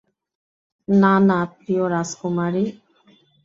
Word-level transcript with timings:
না, 0.87 1.13
না, 1.27 1.39
প্রিয়, 1.55 1.83
রাজকুমারী। 1.89 2.65